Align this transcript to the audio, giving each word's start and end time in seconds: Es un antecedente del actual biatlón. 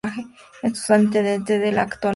Es 0.63 0.89
un 0.89 0.95
antecedente 0.95 1.59
del 1.59 1.77
actual 1.77 1.89
biatlón. 1.89 2.09